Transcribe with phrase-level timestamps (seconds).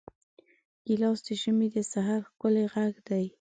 [0.85, 3.25] ګیلاس د ژمي د سحر ښکلی غږ دی.